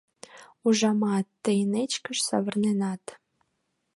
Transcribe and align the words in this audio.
—Ужамат, 0.67 1.27
тый 1.43 1.59
нечкыш 1.73 2.19
савырненат... 2.27 3.03